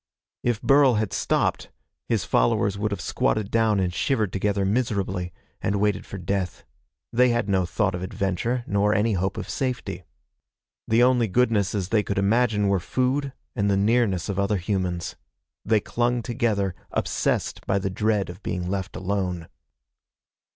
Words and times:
If 0.41 0.63
Burl 0.63 0.95
had 0.95 1.13
stopped, 1.13 1.69
his 2.09 2.25
followers 2.25 2.75
would 2.75 2.89
have 2.89 2.99
squatted 2.99 3.51
down 3.51 3.79
and 3.79 3.93
shivered 3.93 4.33
together 4.33 4.65
miserably, 4.65 5.31
and 5.61 5.79
waited 5.79 6.07
for 6.07 6.17
death. 6.17 6.63
They 7.13 7.29
had 7.29 7.47
no 7.47 7.67
thought 7.67 7.93
of 7.93 8.01
adventure 8.01 8.63
nor 8.65 8.95
any 8.95 9.13
hope 9.13 9.37
of 9.37 9.47
safety. 9.47 10.01
The 10.87 11.03
only 11.03 11.27
goodnesses 11.27 11.89
they 11.89 12.01
could 12.01 12.17
imagine 12.17 12.67
were 12.67 12.79
food 12.79 13.31
and 13.55 13.69
the 13.69 13.77
nearness 13.77 14.27
of 14.27 14.39
other 14.39 14.57
humans. 14.57 15.17
They 15.63 15.79
clung 15.79 16.23
together, 16.23 16.73
obsessed 16.89 17.63
by 17.67 17.77
the 17.77 17.91
dread 17.91 18.31
of 18.31 18.41
being 18.41 18.67
left 18.71 18.95
alone. 18.95 19.49